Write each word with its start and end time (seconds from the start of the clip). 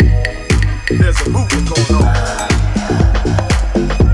I've 0.00 0.98
got 0.98 1.24
going 1.24 2.02
on 4.02 4.07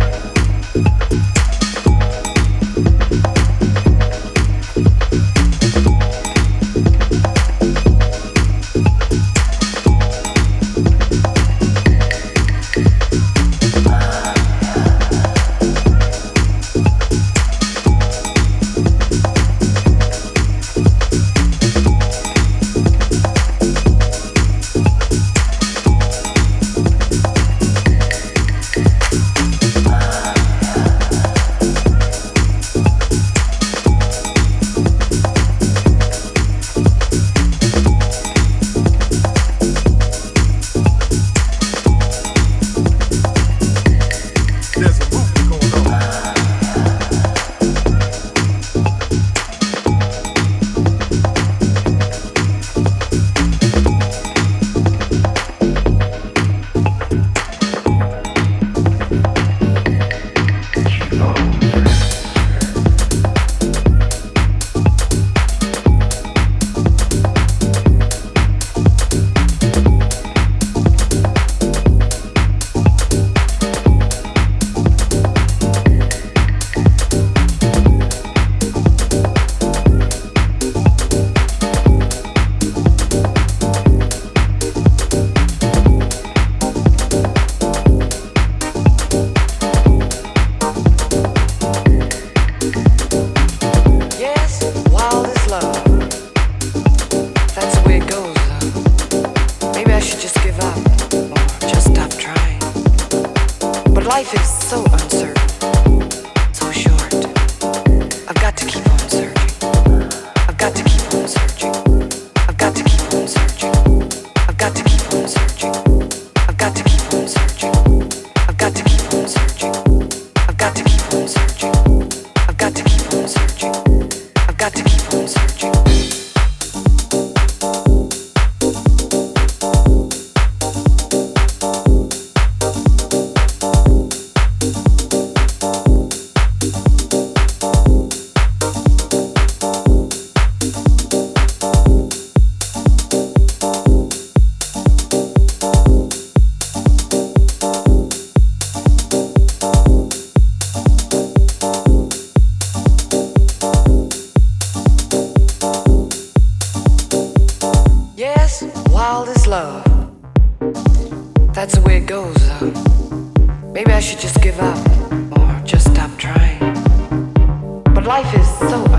life 168.04 168.34
is 168.34 168.58
so 168.58 168.93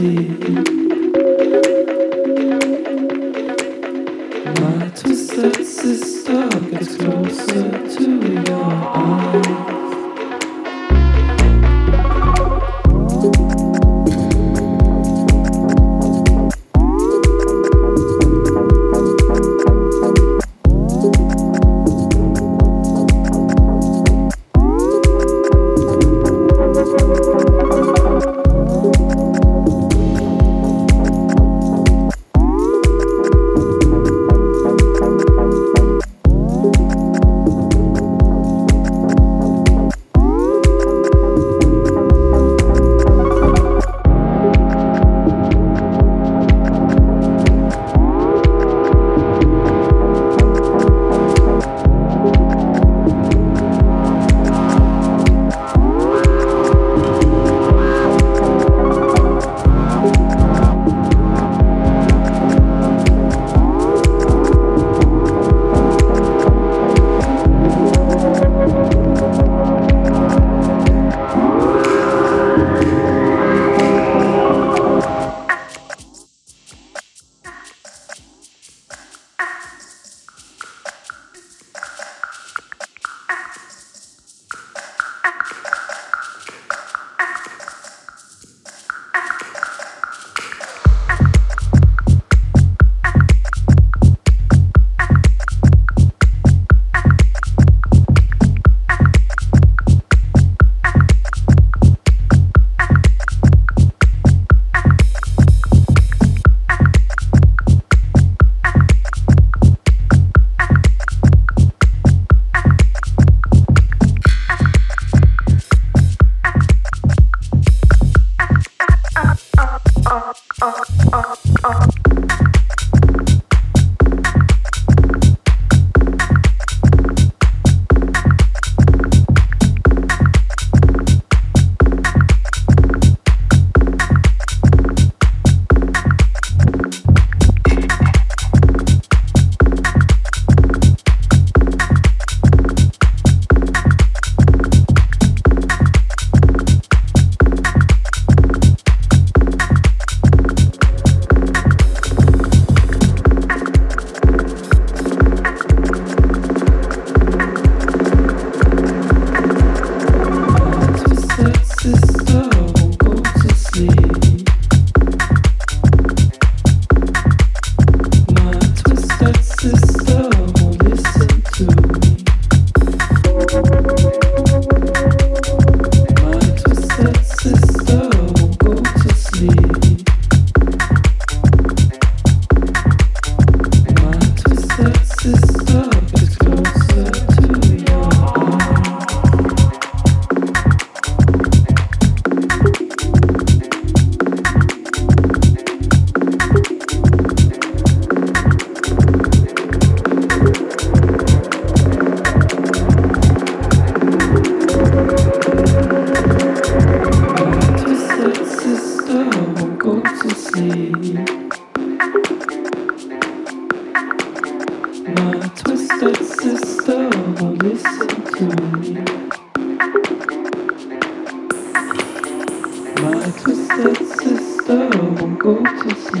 see. 0.00 0.49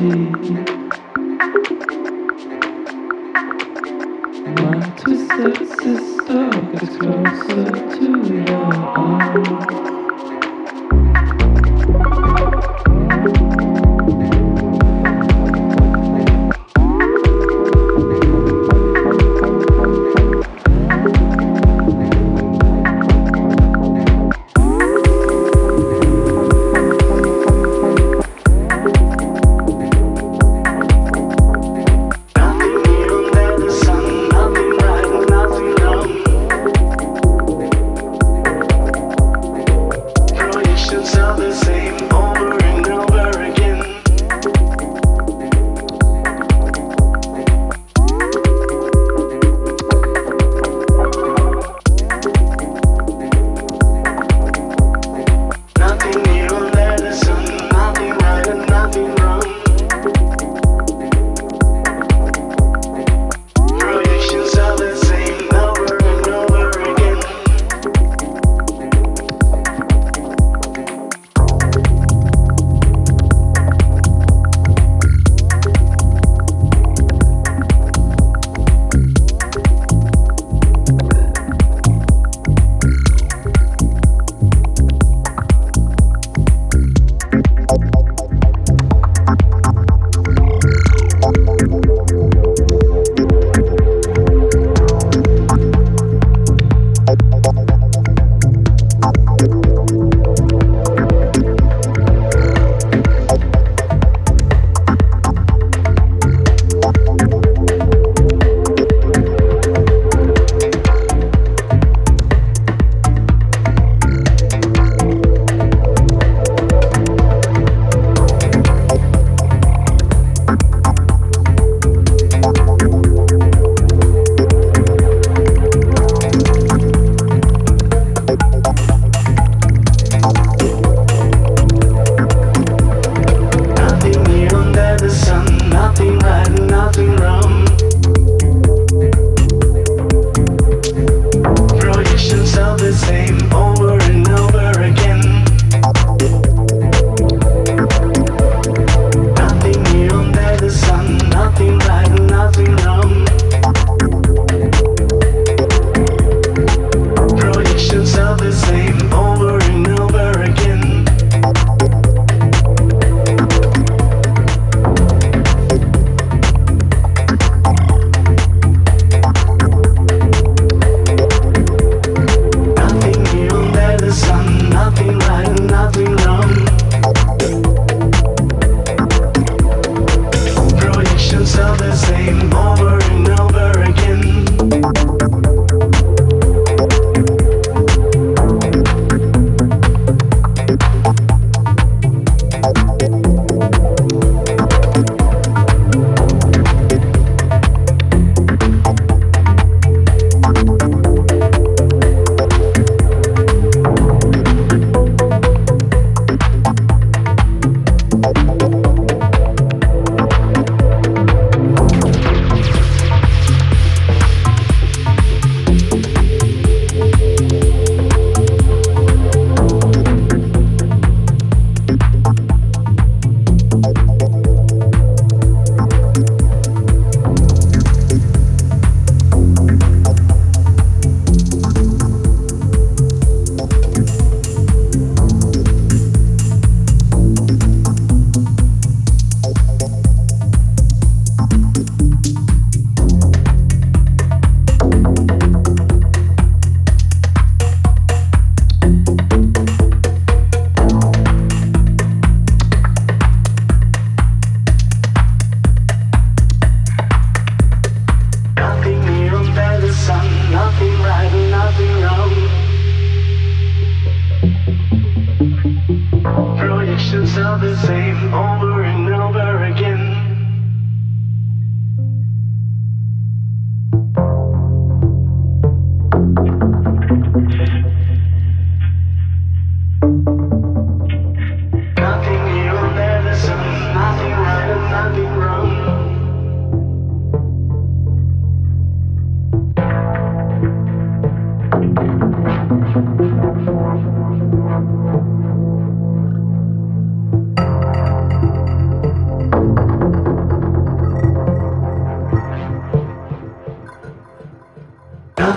One, 0.00 0.56
two, 4.96 5.16
six, 5.36 5.82
sister, 5.82 6.62
gets 6.72 6.96
closer. 6.96 7.89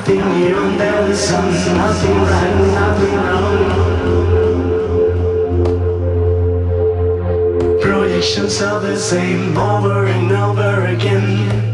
nothing 0.04 0.34
here 0.36 0.58
and 0.58 0.78
there 0.78 1.10
is 1.10 1.18
something, 1.18 1.78
nothing 1.78 2.22
right, 2.24 2.58
nothing 2.74 3.16
wrong. 3.16 3.64
Projections 7.80 8.62
are 8.62 8.82
the 8.82 8.98
same 8.98 9.58
over 9.58 10.06
and 10.06 10.30
over 10.30 10.86
again. 10.88 11.73